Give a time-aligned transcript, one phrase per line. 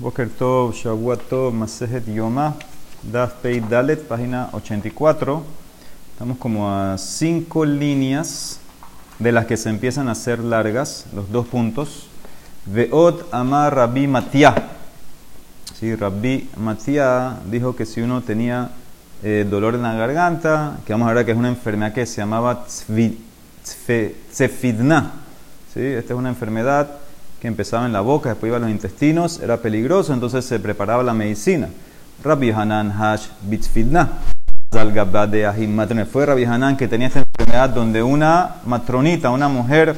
[0.00, 2.54] Boker Tov, Shavuot Tov, Masejet Yomá,
[3.02, 5.42] Daf Pei Dalet, página 84.
[6.12, 8.60] Estamos como a cinco líneas
[9.18, 12.06] de las que se empiezan a hacer largas, los dos puntos.
[12.64, 14.54] Veot Amar Rabbi Matia.
[15.78, 18.70] Sí, Rabbi Matia dijo que si uno tenía
[19.22, 22.22] eh, dolor en la garganta, que vamos a ver que es una enfermedad que se
[22.22, 22.64] llamaba
[24.32, 25.12] Tzefidna.
[25.74, 25.82] ¿Sí?
[25.82, 26.88] Esta es una enfermedad
[27.40, 31.02] que empezaba en la boca, después iba a los intestinos, era peligroso, entonces se preparaba
[31.02, 31.68] la medicina.
[32.22, 34.10] Rabbi Hanan Hash Bitzfidna.
[34.70, 39.96] Fue Rabbi Hanan que tenía esta enfermedad donde una matronita, una mujer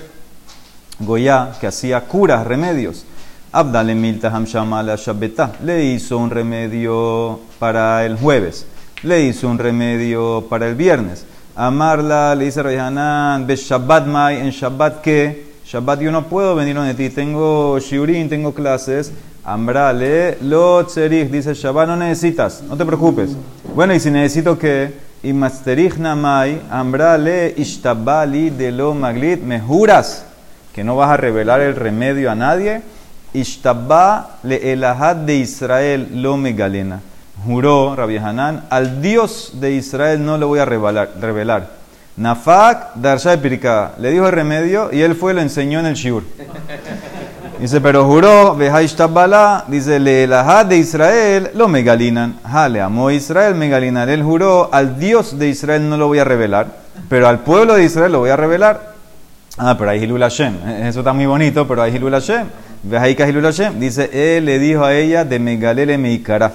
[1.01, 3.05] goya que hacía curas, remedios,
[3.51, 8.67] Abdale Milta Hamshamala Shabbeta, le hizo un remedio para el jueves,
[9.03, 11.27] le hizo un remedio para el viernes.
[11.57, 16.75] Amarla le dice Rabbi Hanan, Shabbat Mai, en Shabbat que Shabbat yo no puedo venir
[16.75, 19.11] donde ti, tengo shiurin, tengo clases.
[19.43, 23.31] Ambrale, lo tzerich, dice Shabbat, no necesitas, no te preocupes.
[23.75, 30.27] Bueno, y si necesito que, y masterich namai, ambrale, ishtabali de lo maglit, me juras
[30.75, 32.83] que no vas a revelar el remedio a nadie.
[33.33, 37.01] Ishtabba le elahad de Israel lo megalena.
[37.47, 41.82] Juró Rabbi Hanan, al Dios de Israel no le voy a revelar.
[42.17, 43.93] Nafak Darsha Pirka.
[43.99, 46.23] Le dijo el remedio y él fue y lo enseñó en el Shiur.
[47.59, 48.59] Dice, pero juró,
[48.97, 52.41] Tabala, dice, le la de Israel lo megalinan.
[52.45, 54.09] Ja, le amó Israel, megalinan.
[54.09, 56.67] Él juró, al Dios de Israel no lo voy a revelar,
[57.09, 58.95] pero al pueblo de Israel lo voy a revelar.
[59.59, 60.57] Ah, pero hay Hilul Hashem.
[60.83, 62.49] Eso está muy bonito, pero hay Hilul Hashem.
[62.83, 63.79] Vejaika Hilul Hashem.
[63.79, 66.53] Dice, él le dijo a ella, de megalele meikara.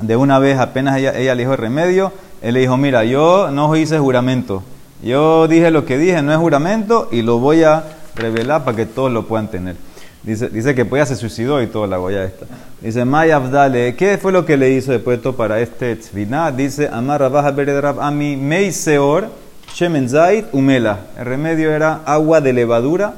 [0.00, 3.50] De una vez, apenas ella, ella le dijo el remedio, él le dijo, mira, yo
[3.50, 4.62] no hice juramento.
[5.02, 7.84] Yo dije lo que dije, no es juramento, y lo voy a
[8.14, 9.76] revelar para que todos lo puedan tener.
[10.22, 12.46] Dice, dice que pues se suicidó y todo la goya esta.
[12.80, 16.50] Dice, Maya Abdale, ¿qué fue lo que le hizo después de para este tzvina?
[16.50, 19.28] Dice, Amar Rabaja Beredrab Ami Mei Seor,
[19.72, 20.98] Shemen Zait, Umela.
[21.16, 23.14] El remedio era agua de levadura,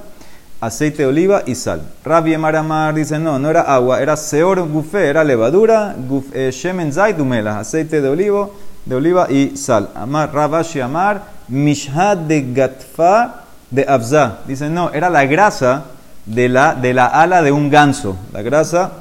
[0.61, 1.81] aceite de oliva y sal.
[2.05, 5.97] Rabbi Amar dice, no, no era agua, era Seor Gufe, era levadura,
[6.35, 8.55] eh, Shemen Zait, Umela, aceite de olivo
[8.89, 9.91] de oliva y sal.
[9.95, 14.39] Amar, Rabashi Amar, Mishad de Gatfa de Abza.
[14.47, 15.85] Dice, no, era la grasa
[16.25, 18.17] de la, de la ala de un ganso.
[18.33, 18.93] La grasa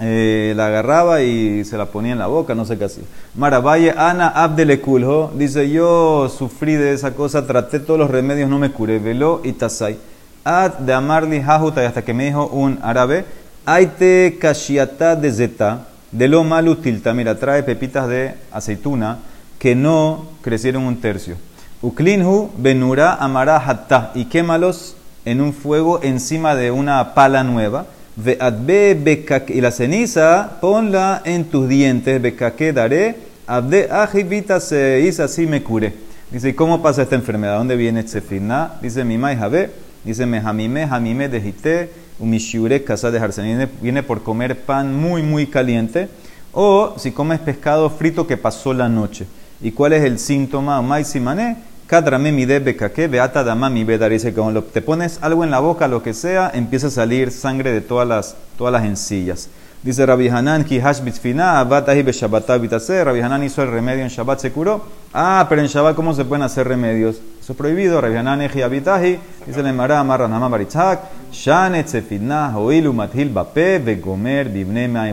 [0.00, 3.04] eh, la agarraba y se la ponía en la boca, no sé qué hacía.
[3.34, 8.70] Maravalle Ana Abdelekulho dice, yo sufrí de esa cosa, traté todos los remedios, no me
[8.70, 8.98] curé.
[8.98, 9.98] Velo y tasai.
[10.44, 13.26] Ad de Amarli Hajuta, hasta que me dijo un árabe,
[13.66, 19.18] Aite Kashiata de Zeta de lo malo tilta, mira, trae pepitas de aceituna
[19.58, 21.36] que no crecieron un tercio.
[21.82, 24.94] Uklinhu benura amara hatta y quémalos
[25.24, 27.86] en un fuego encima de una pala nueva.
[28.16, 32.22] y la ceniza ponla en tus dientes.
[32.22, 33.16] Bekake daré.
[33.48, 35.94] Abde ajivita se hizo así me curé.
[36.30, 37.58] Dice, ¿y cómo pasa esta enfermedad?
[37.58, 38.74] ¿Dónde viene Tsefina?
[38.80, 39.70] Dice, mi jabe.
[40.04, 45.46] Dice, me jamime, jamime dejité umishure casa de viene, viene por comer pan muy, muy
[45.46, 46.08] caliente,
[46.52, 49.26] o si comes pescado frito que pasó la noche.
[49.60, 50.80] ¿Y cuál es el síntoma?
[50.82, 54.10] Maisimané, kadrame mi bekake, beata dama mi bedar.
[54.10, 57.30] Dice que cuando te pones algo en la boca, lo que sea, empieza a salir
[57.30, 59.48] sangre de todas las, todas las encillas.
[59.82, 64.08] Dice Rabbi Hanan, ki hash bitfina, abatahi be Shabbat Rabbi Hanan hizo el remedio en
[64.08, 64.82] Shabbat, se curó.
[65.12, 67.16] Ah, pero en Shabbat, ¿cómo se pueden hacer remedios?
[67.38, 68.00] Eso es prohibido.
[68.00, 71.00] Rabbi Hanan eji abitahi, dice le mara amarra baritzak,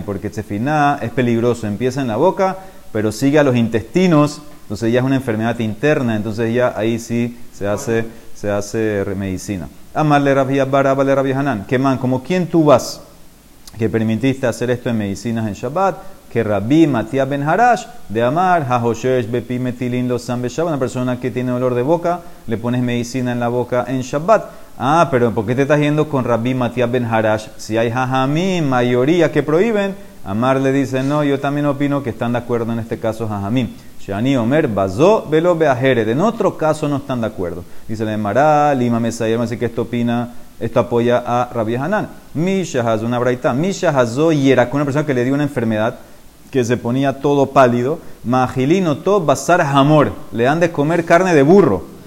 [0.06, 2.58] porque tzefina es peligroso, empieza en la boca,
[2.92, 7.38] pero sigue a los intestinos, entonces ya es una enfermedad interna, entonces ya ahí sí
[7.54, 8.06] se hace,
[8.36, 9.68] se hace medicina.
[9.94, 13.02] Amarle Rabbi Abbar, Rabbi Hanan, que man, como quién tú vas
[13.78, 15.98] que permitiste hacer esto en medicinas en Shabbat,
[16.32, 21.32] que Rabbi Matías Ben Harash de Amar, Hahoshesh Bepi Metilin Los Shabbat, una persona que
[21.32, 24.46] tiene dolor de boca, le pones medicina en la boca en Shabbat.
[24.84, 27.50] Ah, pero ¿por qué te estás yendo con Rabbi Matías Ben Harash?
[27.58, 29.94] Si hay Jajamim, mayoría que prohíben,
[30.26, 33.70] Amar le dice, no, yo también opino que están de acuerdo en este caso Jajamim.
[34.00, 36.10] Shani Omer, Bazo, Velo Beajered.
[36.10, 37.64] En otro caso no están de acuerdo.
[37.88, 40.30] Dice le Mará, Lima Mesayer, así que esto opina
[40.60, 42.10] esto apoya a Rabbi Hanan.
[42.34, 43.54] Misha Hazo, una braita.
[43.54, 46.00] Misha Hazo era una persona que le dio una enfermedad
[46.50, 48.00] que se ponía todo pálido.
[48.24, 50.12] Majilino to basar hamor.
[50.32, 52.01] Le dan de comer carne de burro.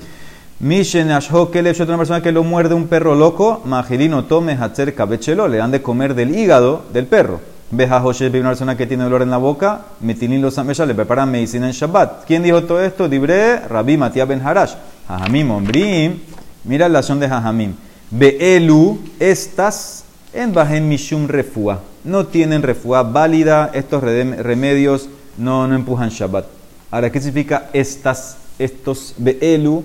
[0.61, 3.61] Mishen Ashho le una persona que lo muerde un perro loco.
[3.65, 5.49] Majilino to mehacher cabechelo.
[5.49, 7.41] Le dan de comer del hígado del perro.
[7.71, 9.81] Beja una persona que tiene dolor en la boca.
[10.01, 12.25] Metilin los le preparan medicina en Shabbat.
[12.25, 13.09] ¿Quién dijo todo esto?
[13.09, 14.75] Dibre Rabbi Matías Ben Harash.
[15.09, 16.21] Jajamim, Ombrim.
[16.65, 17.75] Mira la acción de Jajamim.
[18.11, 21.81] Beelu, estas En Bahem Mishum Refua.
[22.05, 23.71] No tienen refua válida.
[23.75, 26.47] Estos remedios no, no empujan Shabbat.
[26.93, 29.83] Ahora, ¿qué significa estas, estos Be'elu?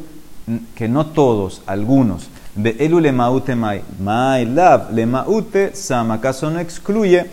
[0.75, 2.29] Que no todos, algunos.
[2.55, 3.81] Be'elu le maute mai.
[3.99, 6.11] Mai lav le maute sam.
[6.11, 7.25] ¿Acaso no excluye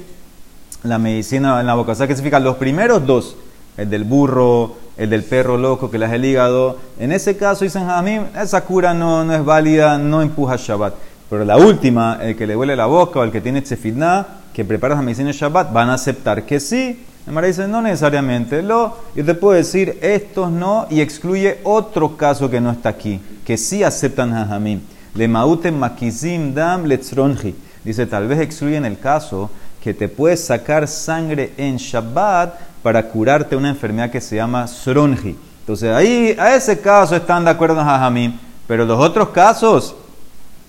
[0.83, 1.93] la medicina en la boca?
[1.93, 2.41] O sea, ¿qué significa?
[2.41, 3.37] Los primeros dos.
[3.77, 6.79] El del burro, el del perro loco que le hace el hígado.
[6.99, 10.95] En ese caso, dicen a mí, esa cura no, no es válida, no empuja Shabbat.
[11.29, 14.65] Pero la última, el que le huele la boca o el que tiene tsefilná, que
[14.65, 17.05] prepara la medicina Shabbat, van a aceptar que sí.
[17.27, 18.63] El dice, no necesariamente.
[18.63, 23.21] Lo, yo te puedo decir, estos no, y excluye otro caso que no está aquí,
[23.45, 24.81] que sí aceptan hajamim.
[25.15, 27.55] Le mauten makizim dam letzronji.
[27.83, 29.51] Dice, tal vez excluyen el caso
[29.83, 35.37] que te puedes sacar sangre en Shabbat para curarte una enfermedad que se llama Sronji.
[35.61, 38.39] Entonces ahí, a ese caso están de acuerdo en Jajamim,
[38.69, 39.97] pero los otros casos,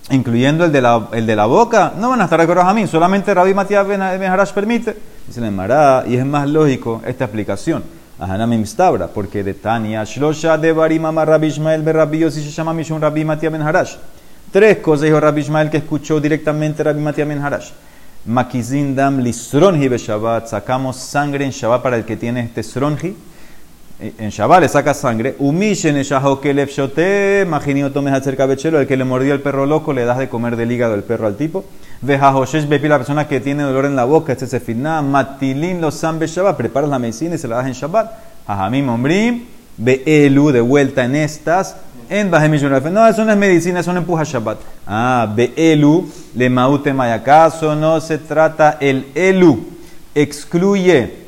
[0.09, 2.87] incluyendo el de la, el de la boca, no van a estar acuerdo en Jajamim,
[2.87, 4.95] solamente Rabbi Matías Ben Harash permite.
[5.27, 7.83] Dice el Mará, y es más lógico esta explicación.
[8.19, 12.99] Ahanamim Stabra, porque de Tania, Shlosha de Barimama Rabbi Ishmael Berrabi si se llama Mishun
[12.99, 13.95] Rabbi Matías Ben Harash.
[14.51, 17.69] Tres cosas dijo Rabbi Ishmael que escuchó directamente Rabbi Matías Ben Harash.
[18.25, 19.99] Makizindam lisronji be.
[19.99, 23.15] Sacamos sangre en Shabbat para el que tiene este sronji.
[23.99, 25.35] En Shabbat le saca sangre.
[27.47, 28.79] Majinio tomes acerca bechelo.
[28.79, 31.27] El que le mordió el perro loco le das de comer del hígado del perro
[31.27, 31.65] al tipo.
[32.01, 34.33] Vejahoshesh bepi la persona que tiene dolor en la boca.
[34.33, 34.75] Este se.
[34.75, 36.57] Matilin lo san Shabbat.
[36.57, 38.11] Preparas la medicina y se la das en Shabbat.
[38.45, 39.45] Jajamim ombrim.
[39.77, 41.75] Beelu de vuelta en estas
[42.09, 44.57] en No, eso no es medicina, eso no empuja Shabbat.
[44.85, 49.59] Ah, Be'elu, le maute mayacaso, no se trata el elu.
[50.15, 51.26] Excluye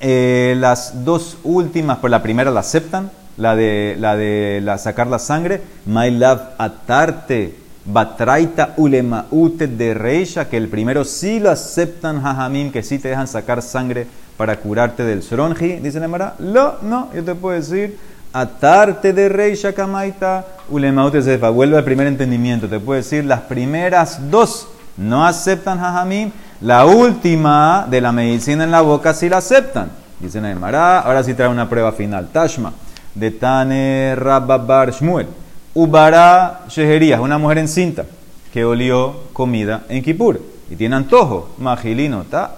[0.00, 5.06] eh, las dos últimas, por la primera la aceptan, la de, la de la sacar
[5.06, 5.60] la sangre.
[5.86, 7.54] My love atarte,
[7.84, 13.28] batraita ulemaute de reisha, que el primero sí lo aceptan, jajamim, que sí te dejan
[13.28, 14.06] sacar sangre
[14.36, 15.76] para curarte del sronji.
[15.76, 17.98] Dice Nemara, no, no, yo te puedo decir
[18.32, 21.50] atarte de rey Shakamaita, ulemaute sefa.
[21.50, 22.68] Vuelve al primer entendimiento.
[22.68, 28.70] Te puedo decir, las primeras dos no aceptan jajamim, la última de la medicina en
[28.70, 29.90] la boca sí la aceptan.
[30.18, 32.28] Dicen Aymara, ahora sí trae una prueba final.
[32.32, 32.72] Tashma,
[33.14, 35.26] de Tane Rababar Shmuel.
[35.74, 38.04] Ubara Shehería, una mujer encinta
[38.52, 40.40] que olió comida en Kippur
[40.70, 42.54] y tiene antojo, magilino, ta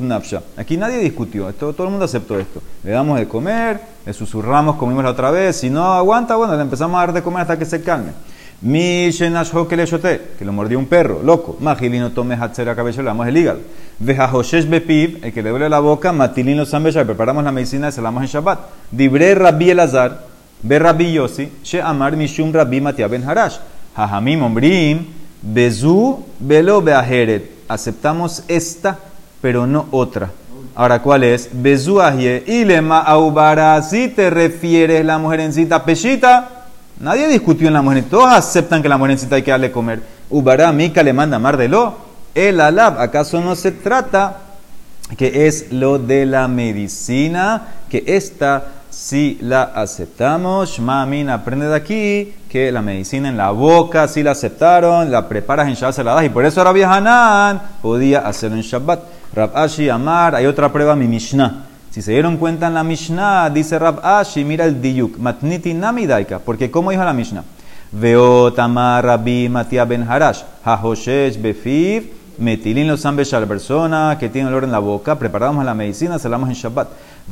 [0.00, 0.42] nafsha.
[0.56, 2.62] Aquí nadie discutió, esto, todo el mundo aceptó esto.
[2.84, 6.62] Le damos de comer, le susurramos, comimos la otra vez, si no aguanta, bueno, le
[6.62, 8.12] empezamos a dar de comer hasta que se calme.
[8.62, 11.56] Que lo mordió un perro, loco.
[11.60, 13.60] Magilino tome hatzera cabello, le damos el hígado.
[13.98, 18.00] Vejahoshesh bepiv, el que le duele la boca, matilino sambesha, preparamos la medicina y se
[18.00, 18.60] la damos en Shabbat.
[18.90, 20.26] Dibre rabbi elazar,
[20.62, 23.58] be rabbi yosi, she amar mishum rabbi matia ben harash.
[23.96, 25.06] Hajamim ombrim,
[25.42, 27.50] Bezú, velo beajeret.
[27.68, 28.98] Aceptamos esta,
[29.40, 30.30] pero no otra.
[30.74, 31.50] Ahora, ¿cuál es?
[31.52, 32.44] Bezú ahie.
[32.46, 33.82] Ilema aubara.
[33.82, 36.61] Si te refieres la mujerencita pechita,
[37.00, 38.04] nadie discutió en la mujer.
[38.10, 40.02] Todos aceptan que la mujerencita hay que darle comer.
[40.30, 41.96] Ubara, mica le manda mar de lo.
[42.34, 43.00] El alab.
[43.00, 44.38] ¿Acaso no se trata
[45.16, 47.68] que es lo de la medicina?
[47.88, 50.78] Que esta si la aceptamos.
[50.78, 55.66] Mamin aprende de aquí que la medicina en la boca si la aceptaron, la preparas
[55.66, 56.24] en Shabbat, se la das.
[56.24, 59.00] Y por eso Rabbi Hanan podía hacerlo en Shabbat.
[59.34, 61.71] Rab Ashi Amar, hay otra prueba, mi Mishnah.
[61.92, 66.38] Si se dieron cuenta en la Mishnah, dice Rab Ashi, mira el Diyuk, Matniti Namidaika,
[66.38, 67.44] porque como dijo la Mishnah,
[67.92, 74.48] Veo Tamar Rabbi Matia Ben Harash, Hahoshesh Befiv, Metilin los a la persona que tiene
[74.48, 76.88] olor en la boca, preparamos la medicina, se la damos en Shabbat.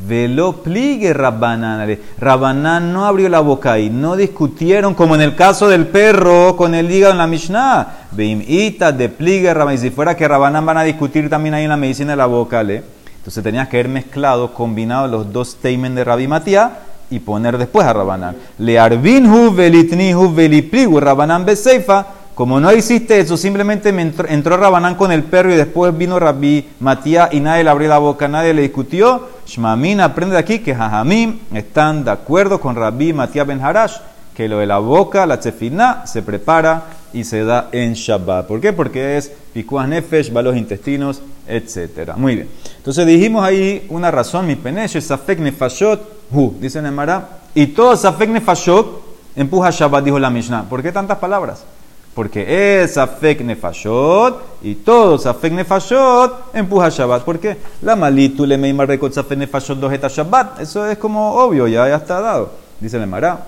[0.06, 1.98] Velo pligue Rabbanan.
[2.18, 6.74] Rabbanan no abrió la boca y no discutieron como en el caso del perro con
[6.74, 8.08] el hígado en la Mishnah.
[8.18, 9.78] Ita de pligue Rabbanan.
[9.78, 12.62] Si fuera que Rabbanan van a discutir también ahí en la medicina de la boca,
[12.62, 12.99] ¿le?
[13.20, 16.72] Entonces tenías que haber mezclado, combinado los dos teimen de Rabbi Matías
[17.10, 18.34] y poner después a Rabbanan.
[18.58, 22.06] Le arbinhu velitnihu velipligu Rabbanan beseifa
[22.40, 26.66] como no hiciste eso, simplemente entró, entró, Rabanán con el perro y después vino Rabbi
[26.80, 29.28] Matías y nadie le abrió la boca, nadie le discutió.
[29.46, 33.96] Shmamin aprende de aquí que Jajamim están de acuerdo con Rabbi Matías Ben Harash,
[34.34, 38.46] que lo de la boca, la chefina, se prepara y se da en Shabbat.
[38.46, 38.72] ¿Por qué?
[38.72, 42.14] Porque es pikuas nefesh, va los intestinos, etc.
[42.16, 42.48] Muy bien.
[42.76, 48.30] Entonces dijimos ahí una razón, mi peneche, safek nefashot, hu, dice Emara, y todo safek
[48.30, 50.68] nefashot empuja Shabbat, dijo la Mishnah.
[50.68, 51.64] ¿Por qué tantas palabras?
[52.14, 57.22] Porque es afek nefashot y todo afek nefashot empuja Shabbat.
[57.22, 57.56] ¿Por qué?
[57.82, 60.60] La malitu le meimar rekot afek nefashot dojeta Shabbat.
[60.60, 62.50] Eso es como obvio, ya, ya está dado.
[62.80, 63.38] Dice el Marab.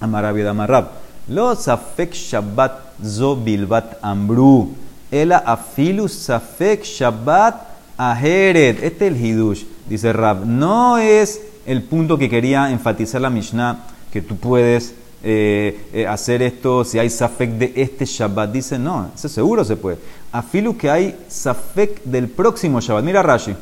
[0.00, 0.88] Amarab y Amarab.
[1.28, 4.74] Los afek Shabbat zo bilbat ambru.
[5.10, 7.54] Ela afilu safek Shabbat
[7.96, 8.82] aheret.
[8.82, 10.44] Este es el hidush, dice Rab.
[10.44, 16.42] No es el punto que quería enfatizar la Mishnah, que tú puedes eh, eh, hacer
[16.42, 18.52] esto si hay safek de este Shabbat.
[18.52, 19.98] Dice, no, eso seguro se puede.
[20.32, 23.04] Afilu que hay safek del próximo Shabbat.
[23.04, 23.54] Mira Rashi.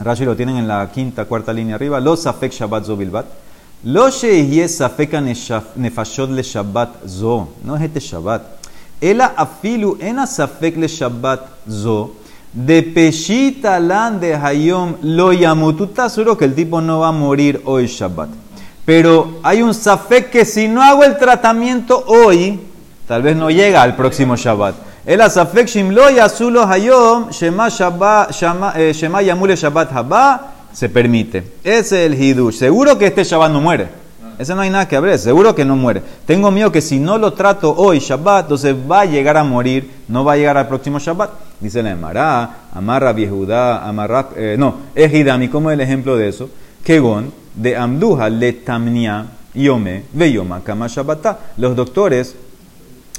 [0.00, 2.00] Rashi lo tienen en la quinta, cuarta línea arriba.
[2.00, 3.26] Los safek Shabbat zobilbat.
[3.84, 5.12] Lo sheyeh safek
[5.76, 7.48] nefashot le Shabbat zo.
[7.64, 8.59] No es este Shabbat.
[9.00, 12.16] Ela afilu ena safek le Shabbat zo.
[12.52, 15.72] De peshita lan de hayom lo yamu.
[15.72, 18.28] Tú estás seguro que el tipo no va a morir hoy Shabbat.
[18.84, 22.60] Pero hay un safek que si no hago el tratamiento hoy,
[23.06, 24.90] tal vez no llega al próximo Shabbat.
[25.06, 28.30] El asafek shimlo yasulo hayom shema Shabbat
[28.76, 31.42] eh, shema yamule Shabbat haba se permite.
[31.64, 32.56] Ese es el hidush.
[32.56, 33.99] Seguro que este Shabbat no muere.
[34.40, 36.00] Ese no hay nada que hablar, seguro que no muere.
[36.24, 39.90] Tengo miedo que si no lo trato hoy, Shabbat, entonces va a llegar a morir,
[40.08, 41.30] no va a llegar al próximo Shabbat.
[41.60, 46.48] Dice la Emara, amarra viejudá, amarra, eh, no, es Hidami, como el ejemplo de eso.
[46.82, 51.38] Kegon, de Amduja, le tamnia, yome, veyoma, kama Shabbatá.
[51.58, 52.34] Los doctores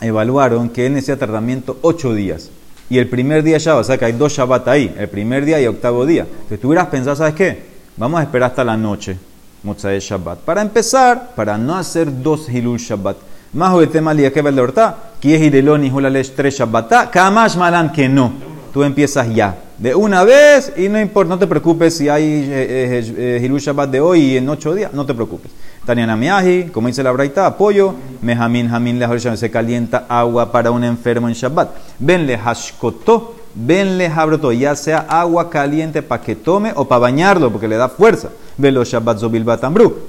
[0.01, 2.50] evaluaron que él necesita tratamiento ocho días.
[2.90, 5.62] Y el primer día Shabbat, o sea que hay dos Shabbat ahí, el primer día
[5.62, 6.24] y octavo día.
[6.24, 7.63] Entonces tú hubieras pensado, ¿sabes qué?
[7.96, 9.20] Vamos a esperar hasta la noche
[9.63, 10.39] Motzai Shabbat.
[10.39, 13.18] Para empezar, para no hacer dos Hilul Shabbat.
[13.53, 14.74] Más de tema que va el
[15.20, 17.12] que es Hilelón y Hulalesh tres Shabbat.
[17.12, 18.32] Kamash Malan que no.
[18.74, 19.56] Tú empiezas ya.
[19.77, 23.60] De una vez y no importa, no te preocupes si hay eh, eh, eh, Hilul
[23.60, 25.51] Shabbat de hoy y en ocho días, no te preocupes.
[25.86, 27.96] Taniana Miaji, como dice la Braita, apoyo.
[28.22, 29.01] Mejamin, Jamin,
[29.36, 31.72] se calienta agua para un enfermo en Shabbat.
[32.00, 37.67] Venle Hashkoto venle jabroto, ya sea agua caliente para que tome o para bañarlo, porque
[37.67, 38.29] le da fuerza.
[38.58, 39.46] Velo Shabbat Zobil.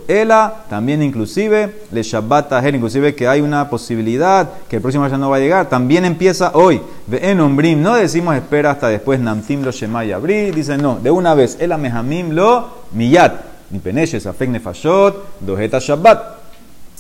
[0.09, 5.19] Ela también inclusive, le Shabbat Taher, inclusive que hay una posibilidad que el próximo año
[5.19, 6.81] no va a llegar, también empieza hoy.
[7.11, 11.35] En Ombrim, no decimos espera hasta después Namtim lo Shemay Abri, dice no, de una
[11.35, 13.33] vez, Ela Mehamim lo Miyat,
[13.71, 16.42] ni Peneshes, Afek Nefashot, Dojeta Shabbat.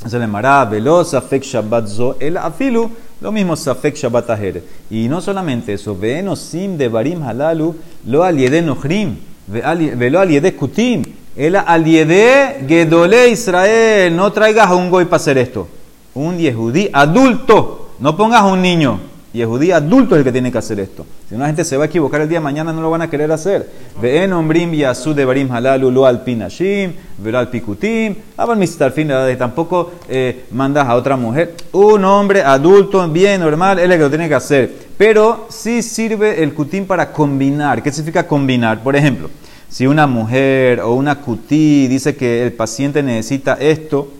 [0.06, 2.90] Se le mará veloz Afek Shabbat Zo, el Afilu,
[3.20, 4.62] lo mismo Safek Shabbat Aher.
[4.90, 5.96] Y no solamente eso,
[6.34, 7.74] sim de Barim Halalu,
[8.06, 9.16] lo aliede Nohrim,
[9.46, 11.04] velo aliede Kutim,
[11.36, 14.14] el aliede Gedole Israel.
[14.16, 15.68] No traigas a un goy para hacer esto.
[16.14, 19.11] Un yehudí adulto, no pongas a un niño.
[19.34, 21.06] Y el judío adulto es el que tiene que hacer esto.
[21.28, 23.08] Si una gente se va a equivocar el día de mañana, no lo van a
[23.08, 23.66] querer hacer.
[24.00, 28.14] Ve ombrim yasu de barim halalu lo al pinashim, ver al pikutim.
[28.36, 31.54] Abal al fin tampoco eh, mandas a otra mujer.
[31.72, 34.70] Un hombre adulto, bien, normal, él es el que lo tiene que hacer.
[34.98, 37.82] Pero sí sirve el kutim para combinar.
[37.82, 38.82] ¿Qué significa combinar?
[38.82, 39.30] Por ejemplo,
[39.70, 44.12] si una mujer o una kutí dice que el paciente necesita esto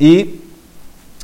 [0.00, 0.40] y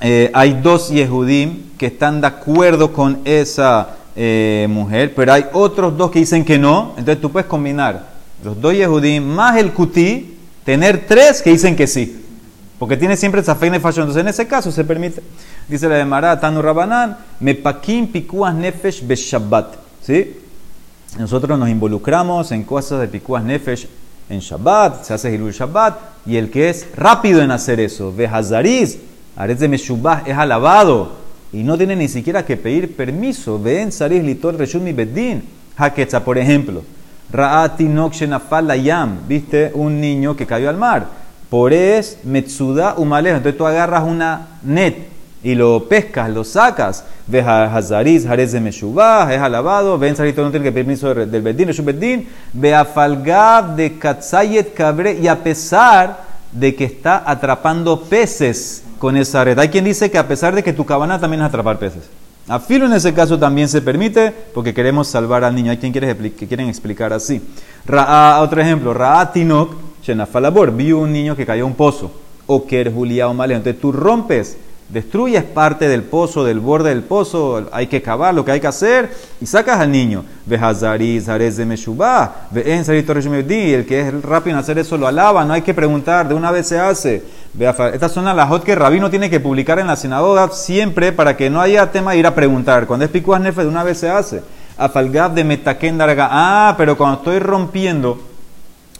[0.02, 5.96] eh, hay dos Yehudim que están de acuerdo con esa eh, mujer, pero hay otros
[5.96, 6.94] dos que dicen que no.
[6.96, 8.08] Entonces tú puedes combinar
[8.44, 12.18] los dos Yehudim más el Kutí, tener tres que dicen que sí.
[12.78, 14.02] Porque tiene siempre esa fe de fashion.
[14.02, 15.22] Entonces en ese caso se permite.
[15.68, 19.76] Dice la de Mará, Tanu Rabanán, Mepakim pikuas nefesh beshabbat.
[20.04, 20.36] ¿Sí?
[21.18, 23.86] Nosotros nos involucramos en cosas de pikuas nefesh
[24.28, 28.98] en Shabbat, se hace Hilul Shabbat, y el que es rápido en hacer eso, Hazariz,
[29.36, 31.12] Aretz de Meshubah es alabado
[31.52, 33.58] y no tiene ni siquiera que pedir permiso.
[33.58, 35.42] Ven, Saris Litor Reshut mi Beddin.
[35.76, 36.82] Haketza, por ejemplo.
[37.30, 39.20] Ra'ati Nokshenafal Yam.
[39.26, 41.06] Viste un niño que cayó al mar.
[41.48, 43.36] Por es Metsuda Umaleja.
[43.36, 44.96] Entonces tú agarras una net
[45.42, 47.04] y lo pescas, lo sacas.
[47.26, 49.98] Ve Hazariz, Jarez de Meshubah, es alabado.
[49.98, 52.28] Ven, Saris no tiene que pedir permiso del Beddin, Reshut Beddin.
[52.52, 55.18] Ve Afalgab de Katzayet Cabre.
[55.20, 59.58] Y a pesar de que está atrapando peces con esa red.
[59.58, 62.04] Hay quien dice que a pesar de que tu cabana también es atrapar peces.
[62.46, 65.72] A filo en ese caso también se permite porque queremos salvar al niño.
[65.72, 67.42] Hay quien quiere que quieren explicar así.
[67.84, 72.12] Ra otro ejemplo, Ra'a Tinok, Shenafalabor, vio un niño que cayó a un pozo.
[72.46, 73.32] O que Julia o.
[73.32, 74.56] Entonces tú rompes
[74.92, 78.66] destruyes parte del pozo, del borde del pozo, hay que cavar lo que hay que
[78.66, 80.22] hacer y sacas al niño.
[80.44, 80.74] Ve de
[83.74, 86.50] el que es rápido en hacer eso lo alaba, no hay que preguntar, de una
[86.50, 87.22] vez se hace.
[87.92, 91.36] Estas son las hot que el rabino tiene que publicar en la sinagoga siempre para
[91.36, 92.86] que no haya tema de ir a preguntar.
[92.86, 94.42] Cuando es picuas nefe, de una vez se hace.
[94.76, 98.20] Afalgab de Metaken Ah, pero cuando estoy rompiendo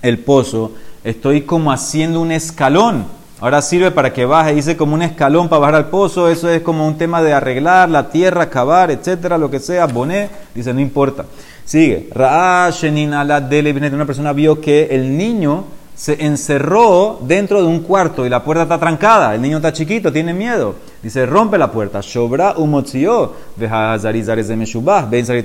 [0.00, 0.72] el pozo,
[1.04, 5.58] estoy como haciendo un escalón Ahora sirve para que baje, dice como un escalón para
[5.58, 9.50] bajar al pozo, eso es como un tema de arreglar la tierra, cavar, etcétera, lo
[9.50, 11.24] que sea, boné, dice no importa.
[11.64, 18.44] Sigue, una persona vio que el niño se encerró dentro de un cuarto y la
[18.44, 20.76] puerta está trancada, el niño está chiquito, tiene miedo.
[21.02, 22.00] Dice, rompe la puerta.
[22.00, 23.34] Shobra umotzio,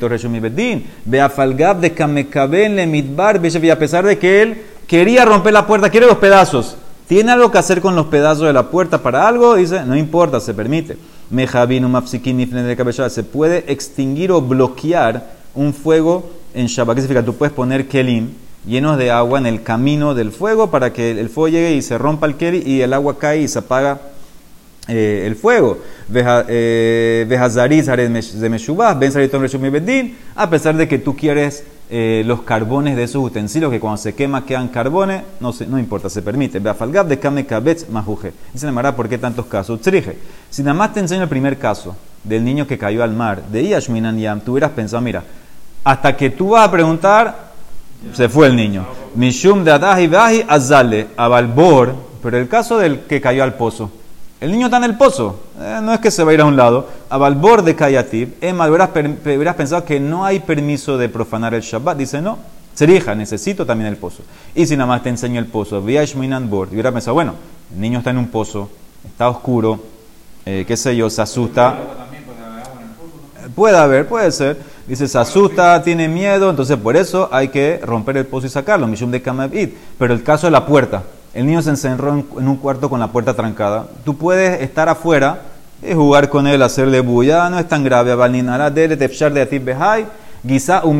[0.07, 5.65] reshumi bedin, beafalgab de kamekaben le mitbar, a pesar de que él quería romper la
[5.65, 6.77] puerta, quiere los pedazos.
[7.07, 9.55] ¿Tiene algo que hacer con los pedazos de la puerta para algo?
[9.55, 10.97] Dice, no importa, se permite.
[13.09, 16.95] Se puede extinguir o bloquear un fuego en Shabbat.
[16.95, 17.25] ¿Qué significa?
[17.25, 18.31] Tú puedes poner kelim
[18.65, 21.97] llenos de agua en el camino del fuego para que el fuego llegue y se
[21.97, 24.01] rompa el keli y el agua cae y se apaga
[24.89, 25.77] eh, el fuego.
[26.13, 27.25] Eh,
[30.35, 34.13] a pesar de que tú quieres eh, los carbones de esos utensilios, que cuando se
[34.13, 36.59] quema quedan carbones, no, se, no importa, se permite.
[36.59, 38.33] Beafalgab de kame kabetz majuje.
[38.53, 39.81] Dice la ¿por qué tantos casos?
[39.81, 40.17] Trije.
[40.49, 43.67] Si nada más te enseño el primer caso del niño que cayó al mar, de
[43.69, 45.23] Yashminan Yam, tú hubieras pensado, mira,
[45.83, 47.51] hasta que tú vas a preguntar,
[48.13, 48.85] se fue el niño.
[49.15, 53.91] Mishum de Adahi Bahi Azale, Abalbor, pero el caso del que cayó al pozo.
[54.39, 56.45] El niño está en el pozo, eh, no es que se va a ir a
[56.45, 56.87] un lado.
[57.09, 61.97] Abalbor de Kayatib, Emma, hubieras, hubieras pensado que no hay permiso de profanar el Shabbat.
[61.97, 62.37] Dice, no,
[62.75, 64.21] Serija, necesito también el pozo.
[64.53, 67.33] Y si nada más te enseño el pozo, Bord, hubiera pensado, bueno,
[67.73, 68.69] el niño está en un pozo,
[69.03, 69.79] está oscuro,
[70.45, 71.75] eh, qué sé yo, se asusta.
[73.55, 74.57] Puede haber, puede ser.
[74.85, 78.85] Dice, se asusta, tiene miedo, entonces por eso hay que romper el pozo y sacarlo.
[78.85, 79.75] Mishum de Kamabit.
[79.97, 81.01] Pero el caso de la puerta.
[81.37, 83.85] El niño se encerró en, un cuarto con la puerta trancada.
[84.03, 85.41] Tú puedes estar afuera
[85.87, 88.11] y jugar con él, hacerle bulla, no es tan grave.
[90.47, 90.99] Quizá un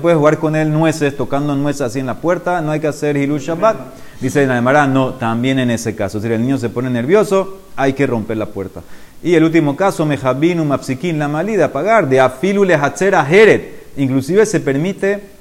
[0.00, 3.16] puedes jugar con él nueces, tocando nueces así en la puerta, no hay que hacer
[3.16, 3.76] Hilul Shabbat.
[4.20, 6.20] Dice la no, también en ese caso.
[6.20, 8.82] Si el niño se pone nervioso, hay que romper la puerta.
[9.20, 13.96] Y el último caso, Mejabinu Mapsikin, la malida, pagar, de Afilule Hatzera Heret.
[13.96, 15.37] Inclusive se permite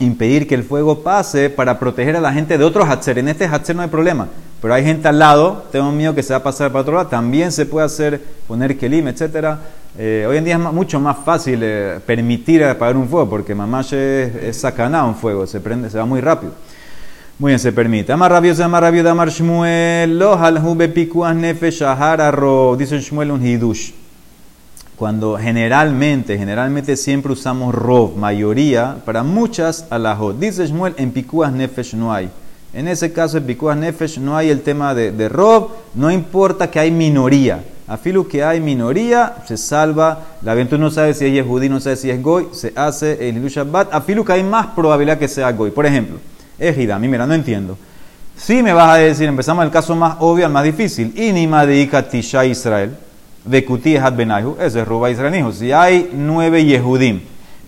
[0.00, 3.18] impedir que el fuego pase para proteger a la gente de otros Hatzer.
[3.18, 4.28] En este Hatzer no hay problema,
[4.60, 7.06] pero hay gente al lado, tengo miedo que se va a pasar para otro lado.
[7.06, 9.56] También se puede hacer, poner kelim, etc.
[9.98, 13.82] Eh, hoy en día es mucho más fácil eh, permitir apagar un fuego, porque mamá
[13.82, 16.52] es, es un fuego, se prende, se va muy rápido.
[17.38, 18.12] Muy bien, se permite.
[18.12, 21.80] Amar rabioso, amar rabioso, amar Shmuel, lo halhube pikuas nefesh
[22.32, 22.76] ro.
[22.76, 23.99] Dice Shmuel un hidush.
[25.00, 30.38] Cuando generalmente, generalmente siempre usamos rov, mayoría, para muchas alajot.
[30.38, 32.28] Dice Shmuel, en pikuas nefesh no hay.
[32.74, 36.70] En ese caso, en pikuas nefesh no hay el tema de, de rov, no importa
[36.70, 37.64] que hay minoría.
[37.88, 40.18] A filo que hay minoría, se salva.
[40.42, 43.42] La gente no sabe si es judío, no sabe si es goy, se hace el
[43.42, 43.94] Shabbat.
[43.94, 45.70] A filo que hay más probabilidad que sea goy.
[45.70, 46.18] Por ejemplo,
[46.58, 47.78] Ejida, a mí mira, no entiendo.
[48.36, 51.18] Si me vas a decir, empezamos el caso más obvio al más difícil.
[51.18, 52.98] Inima de Tisha Israel,
[53.50, 55.44] de Kuti Benayu, ese es Ruba Israel.
[55.52, 57.20] Si hay nueve Yehudim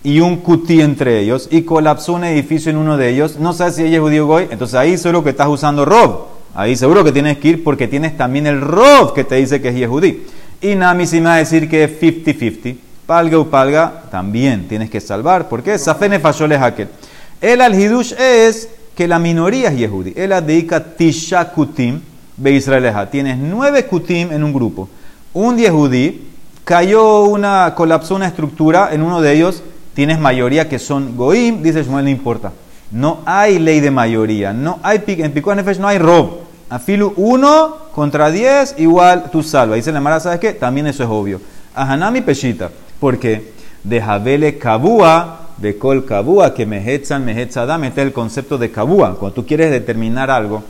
[0.03, 3.75] y un Kuti entre ellos y colapsó un edificio en uno de ellos, no sabes
[3.75, 6.27] si es Yehudí o Goy, entonces ahí seguro que estás usando Rob.
[6.55, 9.69] Ahí seguro que tienes que ir porque tienes también el Rob que te dice que
[9.69, 10.25] es Yehudí.
[10.61, 14.89] Y Nami si me va a decir que es 50-50, palga o palga, también tienes
[14.89, 15.49] que salvar.
[15.49, 15.77] ¿Por qué?
[15.77, 16.89] Safene Fashole Haket.
[17.41, 20.13] El al-Hidush es que la minoría es Yehudi.
[20.15, 21.99] Él dedica Tisha Kutim
[22.37, 23.09] be Israeleja.
[23.09, 24.87] Tienes nueve Kutim en un grupo.
[25.33, 26.27] Un Yehudi
[26.63, 29.63] cayó una, colapsó una estructura en uno de ellos.
[29.93, 31.61] Tienes mayoría que son Goim.
[31.61, 32.51] Dice Shmuel, no importa.
[32.91, 34.53] No hay ley de mayoría.
[34.53, 36.39] No hay, en Picuah Nefesh no hay rob.
[36.69, 39.75] Afilu 1 contra 10 igual tú salva.
[39.75, 40.53] Dice la Mara, ¿sabes qué?
[40.53, 41.41] También eso es obvio.
[41.75, 42.69] Ahanami Peshita.
[42.99, 43.53] ¿Por qué?
[43.83, 49.15] De Javele Kabua de kol kabua, que mehetzan mehetzada, mete el concepto de kabua.
[49.17, 50.63] Cuando tú quieres determinar algo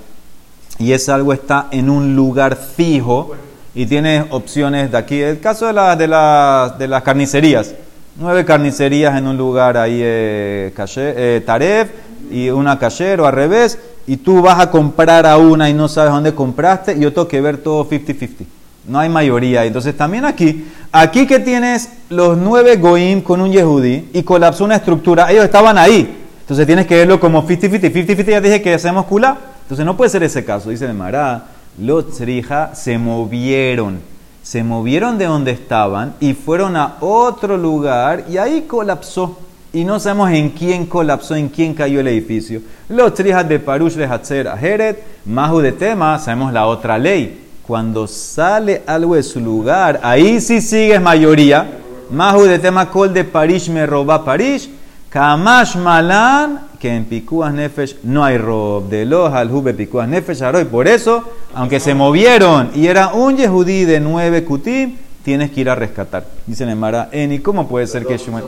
[0.79, 3.31] y ese algo está en un lugar fijo
[3.75, 7.73] y tienes opciones de aquí, el caso de, la, de, la, de las carnicerías,
[8.17, 11.89] nueve carnicerías en un lugar ahí, eh, eh taref,
[12.31, 15.87] y una cayer o al revés, y tú vas a comprar a una y no
[15.87, 18.45] sabes dónde compraste, y yo tengo que ver todo 50-50.
[18.87, 19.63] No hay mayoría.
[19.65, 24.75] Entonces también aquí, aquí que tienes los nueve goim con un yehudi y colapsó una
[24.75, 26.21] estructura, ellos estaban ahí.
[26.41, 27.79] Entonces tienes que verlo como 50-50.
[27.93, 29.37] 50-50 ya dije que hacemos kula.
[29.61, 30.69] Entonces no puede ser ese caso.
[30.69, 31.45] Dice el Mará,
[31.77, 33.99] los trija se movieron.
[34.41, 39.37] Se movieron de donde estaban y fueron a otro lugar y ahí colapsó.
[39.71, 42.61] Y no sabemos en quién colapsó, en quién cayó el edificio.
[42.89, 47.43] Los trijas de Parush de Hatzer a Heret, Mahu de Tema, sabemos la otra ley
[47.65, 51.79] cuando sale algo de su lugar, ahí sí sigues mayoría.
[52.11, 54.69] Mahu de tema col de Parish me roba Parish.
[55.09, 58.89] Kamash malan, que en Pikuas Nefesh no hay rob.
[58.89, 60.65] De los aljube Pikuas Nefesh aroy.
[60.65, 65.69] Por eso, aunque se movieron y era un Yehudí de nueve Kutim, tienes que ir
[65.69, 66.25] a rescatar.
[66.45, 68.43] Dice Nemara, Eni, ¿cómo puede ser que Shumel?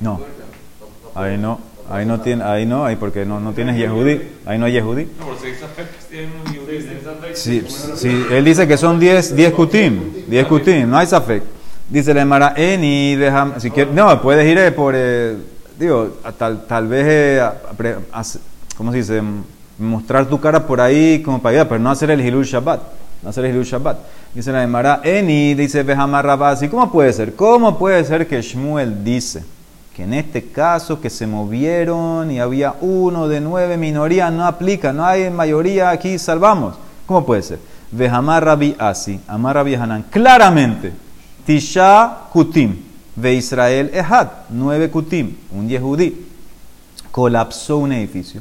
[0.00, 0.20] No,
[1.16, 1.58] ahí no.
[1.90, 4.20] Ahí no tiene, ahí no, ahí porque no, no tienes Yehudí.
[4.46, 5.08] Ahí no hay Yehudí.
[7.34, 7.64] Sí,
[7.96, 11.42] sí, él dice que son 10 10 kutim, 10 kutim, no hay safek.
[11.88, 15.36] Dice la Emara, Eni, déjame, si quieres, no, puedes ir eh, por, eh,
[15.78, 17.42] digo, tal, tal vez, eh,
[18.76, 19.22] ¿cómo se dice?
[19.78, 22.80] Mostrar tu cara por ahí como para ayudar, pero no hacer el Hilul Shabbat,
[23.22, 23.98] no hacer el Hilul Shabbat.
[24.34, 27.34] Dice la Emara, Eni, dice Behama Rabasi, ¿cómo puede ser?
[27.34, 29.44] ¿Cómo puede ser que Shmuel dice
[29.94, 34.92] que en este caso que se movieron y había uno de nueve minorías, no aplica,
[34.92, 36.76] no hay mayoría aquí, salvamos.
[37.06, 37.58] ¿Cómo puede ser?
[37.90, 40.92] Vejamar Rabbi Asi, Amar Rabbi Hanan, claramente,
[41.46, 42.76] Tisha Kutim,
[43.20, 46.26] Ve Israel Ehad, nueve Kutim, un Yehudí,
[47.10, 48.40] colapsó un edificio.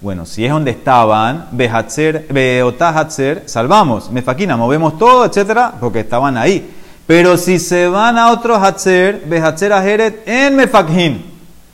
[0.00, 6.36] Bueno, si es donde estaban, Behatzer, Beotah Hatzer, salvamos, Mefaquina, movemos todo, etcétera, porque estaban
[6.36, 6.70] ahí.
[7.06, 11.24] Pero si se van a otro Hatzer, Behatzer Ajeret en Mefakhin.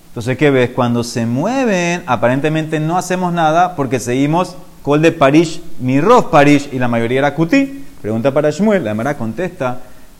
[0.08, 0.70] Entonces, ¿qué ves?
[0.70, 6.78] Cuando se mueven, aparentemente no hacemos nada porque seguimos Kol de Parish, Mirov Parish, y
[6.78, 7.84] la mayoría era Kuti.
[8.02, 9.78] Pregunta para Shmuel, la Mara contesta,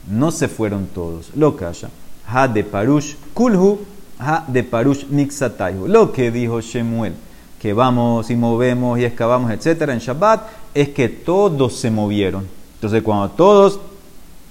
[0.08, 1.30] no se fueron todos.
[1.34, 1.88] Lo calla.
[2.32, 3.80] Ha de Parush Kulhu,
[4.18, 5.88] Ha de Parush Nixataihu.
[5.88, 7.14] Lo que dijo Shemuel,
[7.60, 10.42] que vamos y movemos y excavamos, etcétera, en Shabbat,
[10.74, 12.46] es que todos se movieron.
[12.74, 13.80] Entonces, cuando todos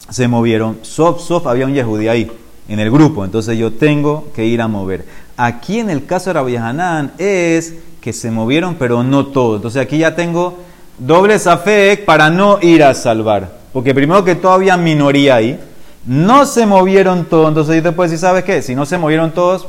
[0.10, 0.80] se movieron.
[0.82, 2.32] Sof, sof, había un Yehudí ahí,
[2.68, 3.24] en el grupo.
[3.24, 5.06] Entonces yo tengo que ir a mover.
[5.38, 9.58] Aquí en el caso de Rabbi Hanan es que se movieron, pero no todos.
[9.58, 10.58] Entonces aquí ya tengo
[10.98, 13.60] doble safek para no ir a salvar.
[13.72, 15.60] Porque primero que todo había minoría ahí.
[16.06, 17.50] No se movieron todos.
[17.50, 18.62] Entonces yo te puedo decir, ¿sabes qué?
[18.62, 19.68] Si no se movieron todos,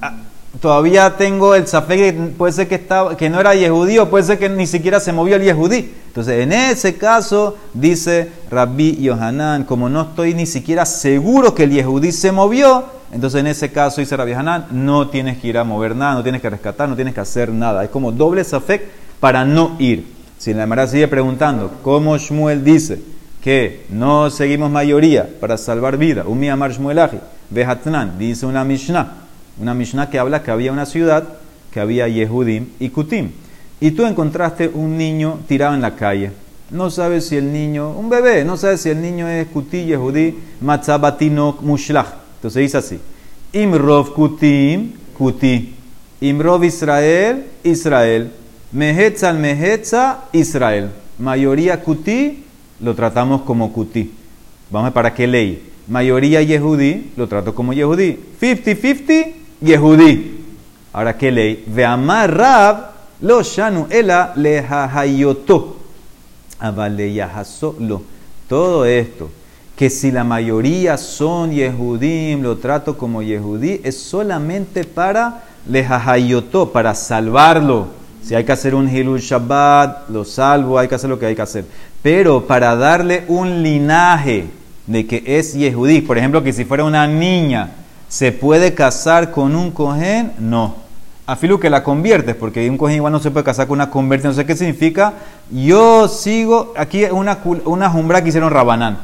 [0.00, 0.14] ah,
[0.60, 4.38] todavía tengo el safek, puede ser que, estaba, que no era yehudí o puede ser
[4.38, 5.92] que ni siquiera se movió el yehudí.
[6.06, 11.72] Entonces, en ese caso, dice Rabbi Yohanan, como no estoy ni siquiera seguro que el
[11.72, 15.64] yehudí se movió, entonces en ese caso, dice Rabbi Yohanan, no tienes que ir a
[15.64, 17.82] mover nada, no tienes que rescatar, no tienes que hacer nada.
[17.82, 18.86] Es como doble safek
[19.18, 20.06] para no ir.
[20.38, 23.09] Si la Mara sigue preguntando, ¿cómo Shmuel dice
[23.42, 26.24] que no seguimos mayoría para salvar vida?
[26.26, 27.18] Un Amar Shmuelaji,
[27.50, 29.14] Behatnan, dice una Mishnah.
[29.60, 31.24] Una Mishnah que habla que había una ciudad,
[31.72, 33.30] que había Yehudim y Kutim.
[33.80, 36.32] Y tú encontraste un niño tirado en la calle.
[36.70, 40.38] No sabes si el niño, un bebé, no sabes si el niño es Kuti, Yehudí,
[40.60, 42.06] Matzabatino, Mushlach.
[42.36, 43.00] Entonces dice así:
[43.52, 45.74] Imrov Kutim, Kuti.
[46.20, 48.30] Imrov Israel, Israel.
[48.72, 50.90] Mehetzal Mehetza, Israel.
[51.18, 52.44] Mayoría Kuti,
[52.80, 54.10] lo tratamos como Kuti.
[54.70, 55.70] Vamos a ver para qué ley.
[55.88, 58.18] Mayoría Yehudí, lo trato como Yehudí.
[58.40, 60.38] 50-50, Yehudí.
[60.92, 61.64] Ahora, ¿qué ley?
[61.66, 62.90] Veamar Rab,
[63.20, 65.76] lo shanu ela lehahayoto.
[67.78, 68.02] lo.
[68.48, 69.30] Todo esto,
[69.76, 76.94] que si la mayoría son Yehudim, lo trato como Yehudí, es solamente para lehahayoto, para
[76.94, 77.99] salvarlo.
[78.22, 81.34] Si hay que hacer un Hilul Shabbat, lo salvo, hay que hacer lo que hay
[81.34, 81.64] que hacer.
[82.02, 84.46] Pero para darle un linaje
[84.86, 87.70] de que es Yehudí, por ejemplo, que si fuera una niña,
[88.08, 90.32] ¿se puede casar con un cohen?
[90.38, 90.76] No.
[91.26, 94.32] Afilu que la conviertes, porque un cohen igual no se puede casar con una conversión.
[94.32, 95.12] No sé qué significa.
[95.50, 98.98] Yo sigo, aquí una, una jumbra que hicieron Rabanán,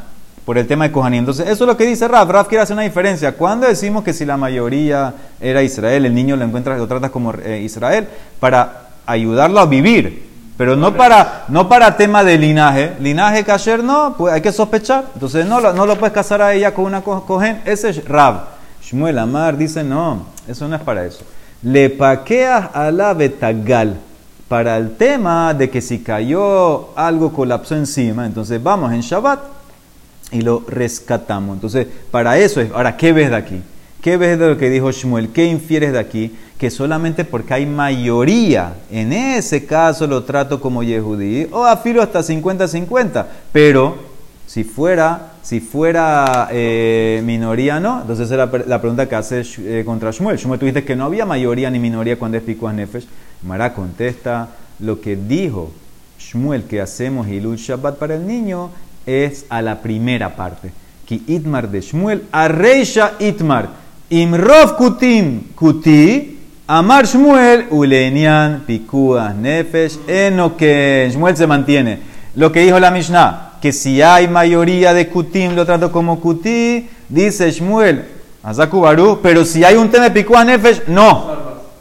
[0.44, 1.20] por el tema de Kohanim.
[1.20, 2.28] Entonces, eso es lo que dice Raf.
[2.28, 3.36] Raf quiere hacer una diferencia.
[3.36, 7.32] Cuando decimos que si la mayoría era Israel, el niño lo encuentras, lo tratas como
[7.32, 8.08] eh, Israel,
[8.40, 10.26] para ayudarlo a vivir.
[10.56, 12.94] Pero no para, no para tema de linaje.
[13.00, 15.04] Linaje kasher no, pues hay que sospechar.
[15.14, 17.60] Entonces no, lo- no lo puedes casar a ella con una co- cohen.
[17.66, 18.40] Ese es Rab.
[18.82, 21.24] Shmuel Amar dice, no, eso no es para eso.
[21.62, 23.96] Le paqueas a la betagal.
[24.48, 29.40] Para el tema de que si cayó algo colapsó encima, entonces vamos en Shabbat
[30.30, 31.54] y lo rescatamos.
[31.56, 32.70] Entonces, para eso es.
[32.72, 33.60] Ahora, ¿qué ves de aquí?
[34.06, 35.30] ¿Qué ves de lo que dijo Shmuel?
[35.30, 36.32] ¿Qué infieres de aquí?
[36.58, 42.20] Que solamente porque hay mayoría, en ese caso lo trato como Yehudí, o afilo hasta
[42.20, 43.26] 50-50.
[43.50, 43.96] Pero
[44.46, 48.02] si fuera, si fuera eh, minoría, no.
[48.02, 50.36] Entonces es la, pregunta que hace eh, contra Shmuel.
[50.36, 53.08] Shmuel, tú dices que no había mayoría ni minoría cuando es Pikuas Nefesh.
[53.42, 55.72] Mara contesta lo que dijo
[56.20, 58.70] Shmuel que hacemos Hilul Shabbat para el niño
[59.04, 60.70] es a la primera parte.
[61.06, 70.56] Ki itmar de Shmuel, arreisha itmar, imrov kutim kuti, amar Shmuel, ulenian pikuas nefesh, eno
[70.56, 71.98] que Shmuel se mantiene.
[72.34, 76.88] Lo que dijo la Mishnah, que si hay mayoría de kutim lo trato como kuti,
[77.08, 78.04] dice Shmuel,
[78.42, 81.30] Azaku Baruch, pero si hay un tema de nefesh, no,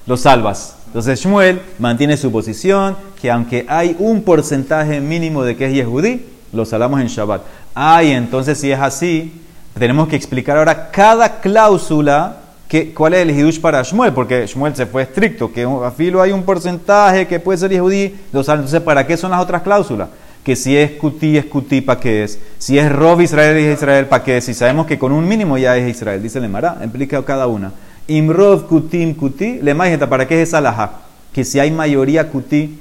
[0.07, 0.75] lo salvas.
[0.87, 6.25] Entonces Shmuel mantiene su posición, que aunque hay un porcentaje mínimo de que es Yehudí,
[6.53, 7.41] lo salvamos en Shabbat.
[7.75, 9.33] Ah, y entonces si es así,
[9.77, 14.13] tenemos que explicar ahora cada cláusula ¿qué, ¿cuál es el hidush para Shmuel?
[14.13, 18.15] Porque Shmuel se fue estricto, que a filo hay un porcentaje que puede ser yehudí,
[18.33, 20.09] entonces ¿para qué son las otras cláusulas?
[20.43, 22.39] Que si es cuti, es cuti, ¿para qué es?
[22.59, 24.45] Si es rob Israel, es Israel, ¿para qué es?
[24.45, 27.71] Si sabemos que con un mínimo ya es Israel, dice el Emara, implica cada una.
[28.07, 30.91] Imrov kutim kuti, le ¿para qué es esa laja?
[31.33, 32.79] Que si hay mayoría kuti,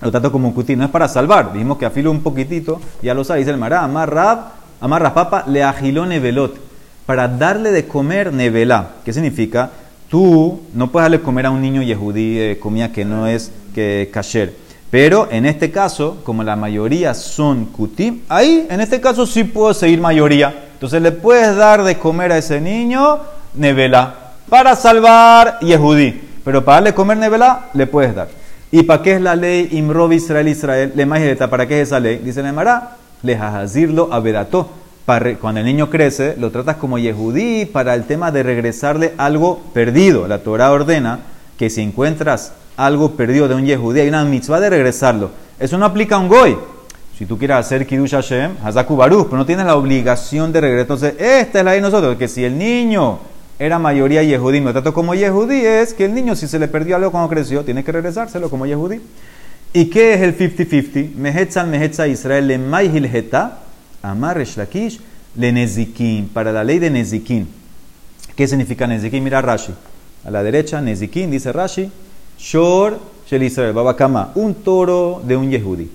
[0.00, 3.22] lo trato como kuti, no es para salvar, dijimos que afilo un poquitito, ya lo
[3.22, 4.10] sabe, dice el Emara, amar
[4.88, 6.58] rab, amar papa, le agiló nevelot,
[7.06, 8.90] para darle de comer nevelá.
[9.04, 9.70] ¿Qué significa?
[10.08, 14.10] Tú no puedes darle comer a un niño yehudí eh, comida que no es que
[14.12, 14.54] kasher.
[14.90, 19.74] Pero en este caso, como la mayoría son kuti, ahí en este caso sí puedo
[19.74, 20.54] seguir mayoría.
[20.74, 23.18] Entonces le puedes dar de comer a ese niño
[23.54, 24.14] nevela
[24.48, 26.20] para salvar Yehudí.
[26.44, 28.28] Pero para darle comer nevela, le puedes dar.
[28.70, 30.92] ¿Y para qué es la ley Imrov Israel Israel?
[30.94, 32.18] Le majeta, ¿para qué es esa ley?
[32.18, 32.52] Dice le
[33.32, 34.22] jazirlo a
[35.04, 39.60] Para, cuando el niño crece, lo tratas como Yehudí para el tema de regresarle algo
[39.72, 40.28] perdido.
[40.28, 41.20] La Torah ordena
[41.58, 45.30] que si encuentras algo perdido de un Yehudí, hay una mitzvah de regresarlo.
[45.58, 46.56] Eso no aplica a un Goy.
[47.18, 50.82] Si tú quieres hacer Kiddush Hashem, Hazaku Baruch, pero no tienes la obligación de regresar.
[50.82, 53.20] Entonces, esta es la de nosotros, que si el niño
[53.58, 54.60] era mayoría yehudí.
[54.60, 57.64] Me trato como yehudí es que el niño, si se le perdió algo cuando creció,
[57.64, 59.00] tiene que regresárselo como yehudí.
[59.76, 61.16] ¿Y qué es el 50-50?
[61.16, 63.58] Mehetzal Mehetza Israel le Maihil Heta,
[64.02, 65.00] Amar Lakish,
[65.34, 67.48] le Nezikin, para la ley de Nezikin.
[68.36, 69.24] ¿Qué significa Nezikin?
[69.24, 69.74] Mira Rashi.
[70.24, 71.90] A la derecha, Nezikin, dice Rashi,
[72.38, 75.90] Shor Shel Israel, Babakama, un toro de un yehudí.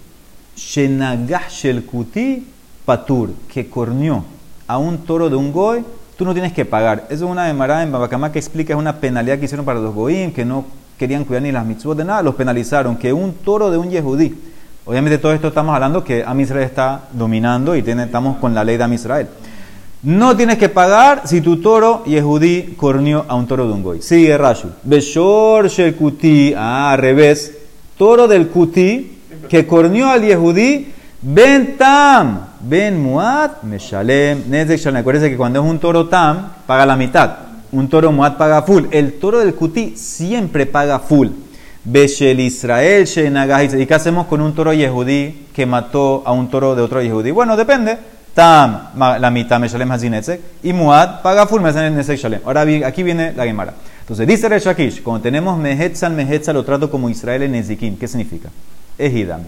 [0.58, 2.46] Shenagah Shel Kuti
[2.84, 4.26] Patur, que cornió
[4.68, 5.86] a un toro de un goy,
[6.18, 7.06] tú no tienes que pagar.
[7.10, 9.96] Eso es una demarada en Babacamá que explica, es una penalidad que hicieron para los
[9.96, 10.66] goim, que no
[11.00, 14.38] querían cuidar ni las mitzvot de nada, los penalizaron, que un toro de un yehudí.
[14.86, 18.64] Obviamente todo esto estamos hablando que Am Israel está dominando y tiene, estamos con la
[18.64, 19.28] ley de Am Israel.
[20.04, 24.02] No tienes que pagar si tu toro yehudí cornió a un toro de un goy.
[24.02, 24.70] Sigue Rashu.
[24.84, 27.56] Beshor Shekuti, ah, al revés.
[27.98, 29.18] Toro del Kuti
[29.50, 35.02] que cornió al yehudí Ben Tam, Ben Muad, Meshalem, Nezek Shalem.
[35.02, 37.49] Acuérdense que cuando es un toro Tam, paga la mitad.
[37.72, 38.86] Un toro Muad paga full.
[38.92, 41.30] El toro del Kuti siempre paga full.
[41.84, 43.08] Beshel Israel,
[43.78, 47.32] ¿Y qué hacemos con un toro yehudí que mató a un toro de otro yehudí?
[47.32, 47.98] Bueno, depende.
[48.34, 50.42] Tam, la mitad, Meshalem Hazinezek.
[50.64, 52.42] Y Muad paga full, Nezek Shalem.
[52.46, 53.74] Ahora aquí viene la Gemara.
[54.02, 57.98] Entonces, dice Reshakish, cuando tenemos Mehetzal, Mehetzal, lo trato como Israel en Nezikim.
[57.98, 58.50] ¿Qué significa?
[58.98, 59.42] Ejidam.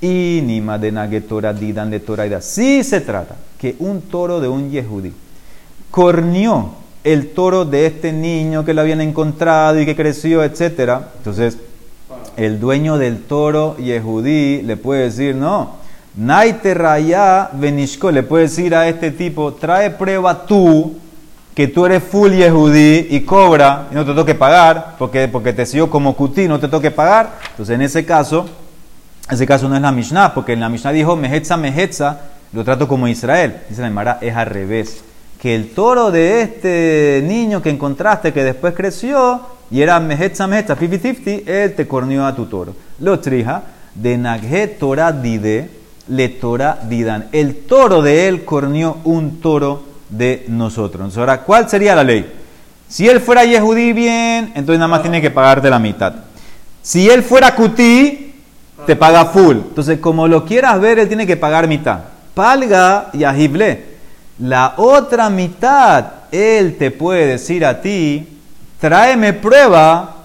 [0.00, 2.40] Y Nima de Nagetora Didan de Toraida.
[2.40, 5.12] Sí se trata que un toro de un Yehudi
[5.90, 11.02] cornió el toro de este niño que lo habían encontrado y que creció, etc.
[11.18, 11.58] Entonces,
[12.36, 15.76] el dueño del toro Yehudí le puede decir, no,
[16.16, 20.96] Naite Raya Benishko, le puede decir a este tipo, trae prueba tú
[21.54, 25.66] que tú eres full Yehudí y cobra y no te toque pagar, porque, porque te
[25.66, 27.38] siguió como Kuti, no te toque pagar.
[27.50, 28.48] Entonces, en ese caso,
[29.30, 32.20] ese caso no es la Mishnah, porque en la Mishnah dijo Mehetza, Mehetza,
[32.52, 33.60] lo trato como Israel.
[33.68, 35.04] Dice la Emara, es al revés.
[35.44, 40.74] Que el toro de este niño que encontraste, que después creció, y era Mehetza, Mehetza,
[40.74, 42.74] 50-50, él te corneó a tu toro.
[43.00, 43.62] Lo trija,
[43.94, 45.68] de Naghe Torah Dide,
[46.08, 47.26] le Torah Didan.
[47.30, 51.14] El toro de él corneó un toro de nosotros.
[51.18, 52.24] Ahora, ¿cuál sería la ley?
[52.88, 56.14] Si él fuera Yehudí bien, entonces nada más tiene que pagarte la mitad.
[56.80, 58.32] Si él fuera Kutí,
[58.86, 59.56] te paga full.
[59.56, 61.98] Entonces, como lo quieras ver, él tiene que pagar mitad.
[62.32, 63.92] Palga y ajible.
[64.38, 68.26] La otra mitad, él te puede decir a ti,
[68.80, 70.24] tráeme prueba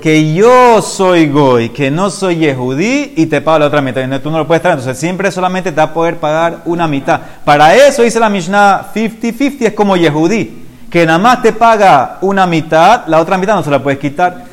[0.00, 4.02] que yo soy goy, que no soy yehudí y te pago la otra mitad.
[4.22, 4.78] tú no lo puedes traer.
[4.78, 7.20] Entonces, siempre solamente te va a poder pagar una mitad.
[7.44, 12.46] Para eso dice la Mishnah 50-50, es como yehudí, que nada más te paga una
[12.46, 14.44] mitad, la otra mitad no se la puedes quitar.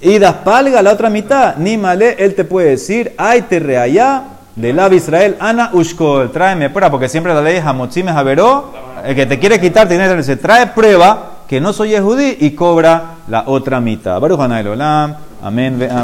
[0.00, 4.22] Y das palga la otra mitad, ni male, él te puede decir, ay te reaya
[4.56, 8.72] de la Israel, ana ushkol, tráeme prueba, porque siempre la ley es hamotzime javeró,
[9.04, 12.52] el que te quiere quitar, tiene que decir, trae prueba que no soy judí y
[12.52, 14.20] cobra la otra mitad.
[14.20, 15.88] Baruch Olam, amén.